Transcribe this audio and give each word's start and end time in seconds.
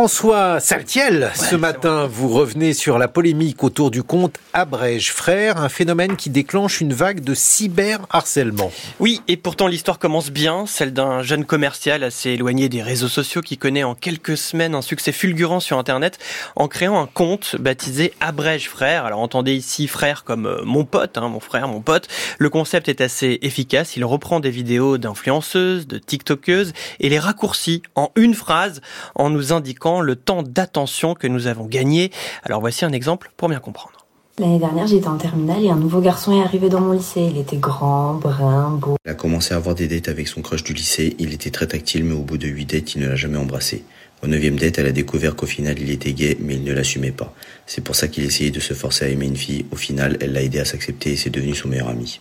François 0.00 0.60
Saltiel, 0.60 1.30
ce 1.34 1.54
matin, 1.56 2.06
vous 2.10 2.30
revenez 2.30 2.72
sur 2.72 2.96
la 2.96 3.06
polémique 3.06 3.62
autour 3.62 3.90
du 3.90 4.02
compte 4.02 4.38
Abrège 4.54 5.12
Frère, 5.12 5.58
un 5.58 5.68
phénomène 5.68 6.16
qui 6.16 6.30
déclenche 6.30 6.80
une 6.80 6.94
vague 6.94 7.20
de 7.20 7.34
cyberharcèlement. 7.34 8.72
Oui, 8.98 9.20
et 9.28 9.36
pourtant 9.36 9.66
l'histoire 9.66 9.98
commence 9.98 10.30
bien, 10.30 10.64
celle 10.64 10.94
d'un 10.94 11.22
jeune 11.22 11.44
commercial 11.44 12.02
assez 12.02 12.30
éloigné 12.30 12.70
des 12.70 12.80
réseaux 12.80 13.08
sociaux 13.08 13.42
qui 13.42 13.58
connaît 13.58 13.84
en 13.84 13.94
quelques 13.94 14.38
semaines 14.38 14.74
un 14.74 14.80
succès 14.80 15.12
fulgurant 15.12 15.60
sur 15.60 15.76
Internet 15.76 16.18
en 16.56 16.66
créant 16.66 16.98
un 16.98 17.06
compte 17.06 17.56
baptisé 17.60 18.14
Abrège 18.20 18.70
Frère. 18.70 19.04
Alors 19.04 19.20
entendez 19.20 19.52
ici 19.52 19.86
frère 19.86 20.24
comme 20.24 20.46
euh, 20.46 20.62
mon 20.64 20.86
pote, 20.86 21.18
hein, 21.18 21.28
mon 21.28 21.40
frère, 21.40 21.68
mon 21.68 21.82
pote. 21.82 22.08
Le 22.38 22.48
concept 22.48 22.88
est 22.88 23.02
assez 23.02 23.38
efficace, 23.42 23.98
il 23.98 24.06
reprend 24.06 24.40
des 24.40 24.50
vidéos 24.50 24.96
d'influenceuses, 24.96 25.86
de 25.86 25.98
TikTokeuses 25.98 26.72
et 27.00 27.10
les 27.10 27.18
raccourcit 27.18 27.82
en 27.96 28.12
une 28.16 28.32
phrase 28.32 28.80
en 29.14 29.28
nous 29.28 29.52
indiquant 29.52 29.89
le 29.98 30.14
temps 30.14 30.44
d'attention 30.44 31.14
que 31.14 31.26
nous 31.26 31.48
avons 31.48 31.66
gagné. 31.66 32.12
Alors 32.44 32.60
voici 32.60 32.84
un 32.84 32.92
exemple 32.92 33.32
pour 33.36 33.48
bien 33.48 33.58
comprendre. 33.58 34.06
L'année 34.38 34.58
dernière, 34.58 34.86
j'étais 34.86 35.08
en 35.08 35.18
terminale 35.18 35.62
et 35.64 35.70
un 35.70 35.76
nouveau 35.76 36.00
garçon 36.00 36.32
est 36.32 36.42
arrivé 36.42 36.68
dans 36.68 36.80
mon 36.80 36.92
lycée. 36.92 37.28
Il 37.30 37.36
était 37.36 37.58
grand, 37.58 38.14
brun, 38.14 38.70
beau. 38.70 38.96
Il 39.04 39.10
a 39.10 39.14
commencé 39.14 39.52
à 39.52 39.58
avoir 39.58 39.74
des 39.74 39.86
dates 39.86 40.08
avec 40.08 40.28
son 40.28 40.40
crush 40.40 40.64
du 40.64 40.72
lycée. 40.72 41.14
Il 41.18 41.34
était 41.34 41.50
très 41.50 41.66
tactile, 41.66 42.04
mais 42.04 42.14
au 42.14 42.22
bout 42.22 42.38
de 42.38 42.46
huit 42.46 42.64
dates, 42.64 42.94
il 42.94 43.02
ne 43.02 43.08
l'a 43.08 43.16
jamais 43.16 43.36
embrassé. 43.36 43.84
Au 44.22 44.28
neuvième 44.28 44.56
date, 44.56 44.78
elle 44.78 44.86
a 44.86 44.92
découvert 44.92 45.36
qu'au 45.36 45.46
final, 45.46 45.78
il 45.78 45.90
était 45.90 46.12
gay, 46.12 46.38
mais 46.40 46.54
il 46.54 46.64
ne 46.64 46.72
l'assumait 46.72 47.10
pas. 47.10 47.34
C'est 47.66 47.82
pour 47.82 47.96
ça 47.96 48.08
qu'il 48.08 48.24
essayait 48.24 48.50
de 48.50 48.60
se 48.60 48.72
forcer 48.72 49.04
à 49.04 49.08
aimer 49.08 49.26
une 49.26 49.36
fille. 49.36 49.66
Au 49.72 49.76
final, 49.76 50.16
elle 50.20 50.32
l'a 50.32 50.42
aidé 50.42 50.58
à 50.58 50.64
s'accepter 50.64 51.12
et 51.12 51.16
c'est 51.16 51.30
devenu 51.30 51.54
son 51.54 51.68
meilleur 51.68 51.88
ami. 51.88 52.20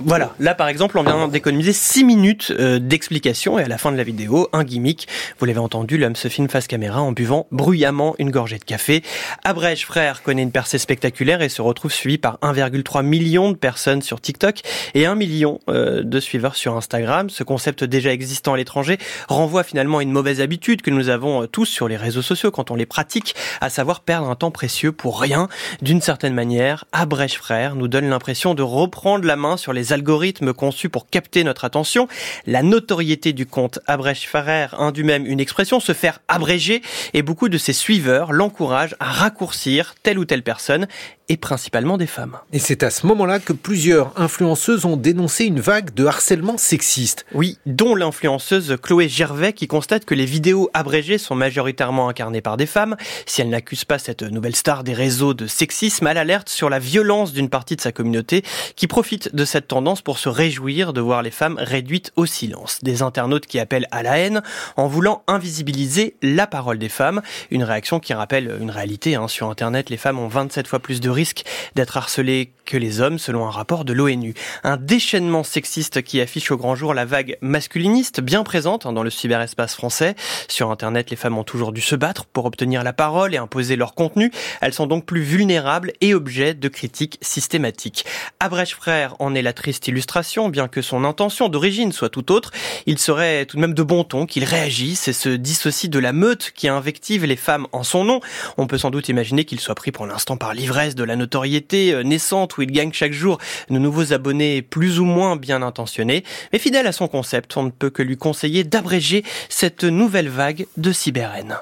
Voilà, 0.00 0.32
là 0.38 0.54
par 0.54 0.68
exemple, 0.68 0.96
on 0.96 1.02
vient 1.02 1.26
d'économiser 1.26 1.72
6 1.72 2.04
minutes 2.04 2.52
euh, 2.56 2.78
d'explication 2.78 3.58
et 3.58 3.64
à 3.64 3.68
la 3.68 3.78
fin 3.78 3.90
de 3.90 3.96
la 3.96 4.04
vidéo, 4.04 4.48
un 4.52 4.62
gimmick. 4.62 5.08
Vous 5.40 5.44
l'avez 5.44 5.58
entendu, 5.58 5.98
l'homme 5.98 6.14
se 6.14 6.28
filme 6.28 6.48
face 6.48 6.68
caméra 6.68 7.02
en 7.02 7.10
buvant 7.10 7.48
bruyamment 7.50 8.14
une 8.20 8.30
gorgée 8.30 8.58
de 8.58 8.64
café. 8.64 9.02
Abrège 9.42 9.84
Frère 9.84 10.22
connaît 10.22 10.44
une 10.44 10.52
percée 10.52 10.78
spectaculaire 10.78 11.42
et 11.42 11.48
se 11.48 11.62
retrouve 11.62 11.92
suivi 11.92 12.16
par 12.16 12.38
1,3 12.42 13.04
million 13.04 13.50
de 13.50 13.56
personnes 13.56 14.00
sur 14.00 14.20
TikTok 14.20 14.60
et 14.94 15.04
1 15.04 15.16
million 15.16 15.58
euh, 15.68 16.04
de 16.04 16.20
suiveurs 16.20 16.54
sur 16.54 16.76
Instagram. 16.76 17.28
Ce 17.28 17.42
concept 17.42 17.82
déjà 17.82 18.12
existant 18.12 18.54
à 18.54 18.56
l'étranger 18.56 18.98
renvoie 19.28 19.64
finalement 19.64 19.98
à 19.98 20.04
une 20.04 20.12
mauvaise 20.12 20.40
habitude 20.40 20.80
que 20.80 20.90
nous 20.90 21.08
avons 21.08 21.42
euh, 21.42 21.46
tous 21.48 21.66
sur 21.66 21.88
les 21.88 21.96
réseaux 21.96 22.22
sociaux 22.22 22.52
quand 22.52 22.70
on 22.70 22.76
les 22.76 22.86
pratique, 22.86 23.34
à 23.60 23.68
savoir 23.68 24.02
perdre 24.02 24.30
un 24.30 24.36
temps 24.36 24.52
précieux 24.52 24.92
pour 24.92 25.20
rien. 25.20 25.48
D'une 25.82 26.00
certaine 26.00 26.34
manière, 26.34 26.84
Abrège 26.92 27.36
Frère 27.36 27.74
nous 27.74 27.88
donne 27.88 28.08
l'impression 28.08 28.54
de 28.54 28.62
reprendre 28.62 29.26
la 29.26 29.34
main 29.34 29.56
sur 29.56 29.72
les 29.72 29.87
algorithmes 29.92 30.52
conçus 30.52 30.88
pour 30.88 31.08
capter 31.08 31.44
notre 31.44 31.64
attention. 31.64 32.08
La 32.46 32.62
notoriété 32.62 33.32
du 33.32 33.46
compte 33.46 33.78
Abrège 33.86 34.28
Ferrer 34.28 34.68
induit 34.72 35.04
même 35.04 35.26
une 35.26 35.40
expression, 35.40 35.80
se 35.80 35.92
faire 35.92 36.20
abréger, 36.28 36.82
et 37.14 37.22
beaucoup 37.22 37.48
de 37.48 37.58
ses 37.58 37.72
suiveurs 37.72 38.32
l'encouragent 38.32 38.96
à 39.00 39.06
raccourcir 39.06 39.94
telle 40.02 40.18
ou 40.18 40.24
telle 40.24 40.42
personne 40.42 40.86
et 41.28 41.36
principalement 41.36 41.98
des 41.98 42.06
femmes. 42.06 42.38
Et 42.52 42.58
c'est 42.58 42.82
à 42.82 42.90
ce 42.90 43.06
moment-là 43.06 43.38
que 43.38 43.52
plusieurs 43.52 44.18
influenceuses 44.18 44.84
ont 44.86 44.96
dénoncé 44.96 45.44
une 45.44 45.60
vague 45.60 45.92
de 45.92 46.06
harcèlement 46.06 46.56
sexiste. 46.56 47.26
Oui, 47.34 47.58
dont 47.66 47.94
l'influenceuse 47.94 48.76
Chloé 48.82 49.08
Gervais 49.08 49.52
qui 49.52 49.66
constate 49.66 50.04
que 50.04 50.14
les 50.14 50.24
vidéos 50.24 50.70
abrégées 50.72 51.18
sont 51.18 51.34
majoritairement 51.34 52.08
incarnées 52.08 52.40
par 52.40 52.56
des 52.56 52.66
femmes. 52.66 52.96
Si 53.26 53.42
elle 53.42 53.50
n'accuse 53.50 53.84
pas 53.84 53.98
cette 53.98 54.22
nouvelle 54.22 54.56
star 54.56 54.84
des 54.84 54.94
réseaux 54.94 55.34
de 55.34 55.46
sexisme, 55.46 56.06
elle 56.06 56.18
alerte 56.18 56.48
sur 56.48 56.70
la 56.70 56.78
violence 56.78 57.32
d'une 57.32 57.50
partie 57.50 57.76
de 57.76 57.80
sa 57.82 57.92
communauté 57.92 58.42
qui 58.74 58.86
profite 58.86 59.34
de 59.34 59.44
cette 59.44 59.68
tendance 59.68 59.77
pour 59.78 60.18
se 60.18 60.28
réjouir 60.28 60.92
de 60.92 61.00
voir 61.00 61.22
les 61.22 61.30
femmes 61.30 61.56
réduites 61.56 62.12
au 62.16 62.26
silence. 62.26 62.80
Des 62.82 63.02
internautes 63.02 63.46
qui 63.46 63.60
appellent 63.60 63.86
à 63.92 64.02
la 64.02 64.18
haine 64.18 64.42
en 64.76 64.88
voulant 64.88 65.22
invisibiliser 65.28 66.16
la 66.20 66.48
parole 66.48 66.78
des 66.78 66.88
femmes. 66.88 67.22
Une 67.52 67.62
réaction 67.62 68.00
qui 68.00 68.12
rappelle 68.12 68.56
une 68.60 68.72
réalité. 68.72 69.14
Hein. 69.14 69.28
Sur 69.28 69.48
Internet, 69.48 69.88
les 69.88 69.96
femmes 69.96 70.18
ont 70.18 70.26
27 70.26 70.66
fois 70.66 70.80
plus 70.80 71.00
de 71.00 71.08
risque 71.08 71.44
d'être 71.76 71.96
harcelés 71.96 72.50
que 72.66 72.76
les 72.76 73.00
hommes, 73.00 73.18
selon 73.18 73.46
un 73.46 73.50
rapport 73.50 73.84
de 73.84 73.92
l'ONU. 73.92 74.34
Un 74.64 74.76
déchaînement 74.76 75.44
sexiste 75.44 76.02
qui 76.02 76.20
affiche 76.20 76.50
au 76.50 76.56
grand 76.56 76.74
jour 76.74 76.92
la 76.92 77.04
vague 77.04 77.38
masculiniste 77.40 78.20
bien 78.20 78.42
présente 78.42 78.84
hein, 78.84 78.92
dans 78.92 79.04
le 79.04 79.10
cyberespace 79.10 79.74
français. 79.74 80.16
Sur 80.48 80.72
Internet, 80.72 81.10
les 81.10 81.16
femmes 81.16 81.38
ont 81.38 81.44
toujours 81.44 81.72
dû 81.72 81.80
se 81.80 81.94
battre 81.94 82.26
pour 82.26 82.46
obtenir 82.46 82.82
la 82.82 82.92
parole 82.92 83.32
et 83.32 83.38
imposer 83.38 83.76
leur 83.76 83.94
contenu. 83.94 84.32
Elles 84.60 84.74
sont 84.74 84.88
donc 84.88 85.06
plus 85.06 85.22
vulnérables 85.22 85.92
et 86.00 86.14
objets 86.14 86.54
de 86.54 86.68
critiques 86.68 87.18
systématiques. 87.22 88.04
Abrèche 88.40 88.74
Frère 88.74 89.14
en 89.20 89.36
est 89.36 89.42
la 89.42 89.52
triste 89.68 89.86
illustration, 89.86 90.48
bien 90.48 90.66
que 90.66 90.80
son 90.80 91.04
intention 91.04 91.50
d'origine 91.50 91.92
soit 91.92 92.08
tout 92.08 92.32
autre. 92.32 92.52
Il 92.86 92.98
serait 92.98 93.44
tout 93.44 93.56
de 93.56 93.60
même 93.60 93.74
de 93.74 93.82
bon 93.82 94.02
ton 94.02 94.24
qu'il 94.24 94.44
réagisse 94.44 95.08
et 95.08 95.12
se 95.12 95.28
dissocie 95.28 95.90
de 95.90 95.98
la 95.98 96.14
meute 96.14 96.52
qui 96.54 96.68
invective 96.68 97.26
les 97.26 97.36
femmes 97.36 97.66
en 97.72 97.82
son 97.82 98.02
nom. 98.02 98.20
On 98.56 98.66
peut 98.66 98.78
sans 98.78 98.88
doute 98.88 99.10
imaginer 99.10 99.44
qu'il 99.44 99.60
soit 99.60 99.74
pris 99.74 99.92
pour 99.92 100.06
l'instant 100.06 100.38
par 100.38 100.54
l'ivresse 100.54 100.94
de 100.94 101.04
la 101.04 101.16
notoriété 101.16 101.92
euh, 101.92 102.02
naissante 102.02 102.56
où 102.56 102.62
il 102.62 102.72
gagne 102.72 102.94
chaque 102.94 103.12
jour 103.12 103.36
de 103.68 103.78
nouveaux 103.78 104.14
abonnés 104.14 104.62
plus 104.62 105.00
ou 105.00 105.04
moins 105.04 105.36
bien 105.36 105.60
intentionnés. 105.60 106.24
Mais 106.54 106.58
fidèle 106.58 106.86
à 106.86 106.92
son 106.92 107.06
concept, 107.06 107.54
on 107.58 107.64
ne 107.64 107.70
peut 107.70 107.90
que 107.90 108.02
lui 108.02 108.16
conseiller 108.16 108.64
d'abréger 108.64 109.22
cette 109.50 109.84
nouvelle 109.84 110.30
vague 110.30 110.66
de 110.78 110.92
cyberhaine. 110.92 111.58